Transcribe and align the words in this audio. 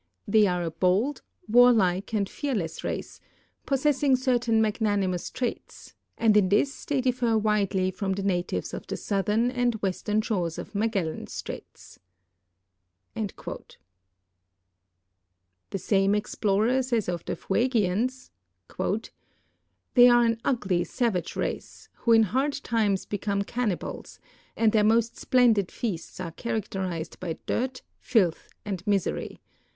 They 0.27 0.47
are 0.47 0.63
a 0.63 0.71
bold, 0.71 1.21
warlike, 1.47 2.11
and 2.11 2.27
fearless 2.27 2.83
race; 2.83 3.19
jiossessing 3.67 4.17
certain 4.17 4.59
magnanimous 4.59 5.29
traits, 5.29 5.93
and 6.17 6.35
in 6.35 6.49
this 6.49 6.85
they 6.85 7.01
difler 7.03 7.39
widely 7.39 7.91
from 7.91 8.13
the 8.13 8.23
natives 8.23 8.73
of 8.73 8.87
the 8.87 8.95
soutlu>ru 8.95 9.51
and 9.53 9.75
western 9.75 10.19
shores 10.21 10.57
of 10.57 10.73
Magellan 10.73 11.27
straits." 11.27 11.99
The 13.13 13.27
same 15.77 16.15
explorer 16.15 16.79
saj^s 16.79 17.07
of 17.07 17.23
tlie 17.25 17.37
Fuegians: 17.37 18.31
"They 19.93 20.09
are 20.09 20.23
an 20.25 20.37
uglv. 20.37 20.87
savage 20.87 21.35
race, 21.35 21.89
who 21.97 22.13
in 22.13 22.23
hard 22.23 22.53
times 22.53 23.05
become 23.05 23.43
cannibals, 23.43 24.19
and 24.57 24.71
their 24.71 24.83
most 24.83 25.13
si^lendid 25.13 25.69
feasts 25.69 26.19
are 26.19 26.31
characterized 26.31 27.17
liy 27.21 27.37
dirt, 27.45 27.83
filth, 27.99 28.49
and 28.65 28.81
misery. 28.87 29.39